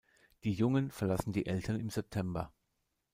Die 0.45 0.53
Jungen 0.53 0.89
verlassen 0.89 1.31
die 1.31 1.45
Eltern 1.45 1.79
im 1.79 1.91
September. 1.91 2.51